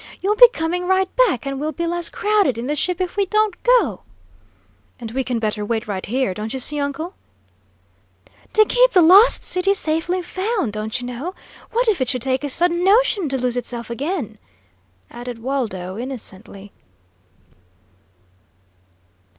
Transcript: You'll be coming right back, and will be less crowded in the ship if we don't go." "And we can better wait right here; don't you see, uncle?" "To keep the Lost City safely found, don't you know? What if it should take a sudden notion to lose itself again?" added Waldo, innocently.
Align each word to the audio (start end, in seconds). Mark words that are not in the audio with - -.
You'll 0.19 0.35
be 0.35 0.47
coming 0.49 0.87
right 0.87 1.15
back, 1.15 1.45
and 1.45 1.59
will 1.59 1.71
be 1.73 1.85
less 1.85 2.09
crowded 2.09 2.57
in 2.57 2.65
the 2.65 2.75
ship 2.75 2.99
if 2.99 3.15
we 3.15 3.27
don't 3.27 3.53
go." 3.61 4.01
"And 4.99 5.11
we 5.11 5.23
can 5.23 5.37
better 5.37 5.63
wait 5.63 5.87
right 5.87 6.03
here; 6.03 6.33
don't 6.33 6.53
you 6.53 6.57
see, 6.57 6.79
uncle?" 6.79 7.13
"To 8.53 8.65
keep 8.65 8.89
the 8.93 9.03
Lost 9.03 9.43
City 9.43 9.75
safely 9.75 10.23
found, 10.23 10.73
don't 10.73 10.99
you 10.99 11.05
know? 11.05 11.35
What 11.69 11.87
if 11.87 12.01
it 12.01 12.09
should 12.09 12.23
take 12.23 12.43
a 12.43 12.49
sudden 12.49 12.83
notion 12.83 13.29
to 13.29 13.37
lose 13.37 13.55
itself 13.55 13.91
again?" 13.91 14.39
added 15.11 15.37
Waldo, 15.37 15.99
innocently. 15.99 16.71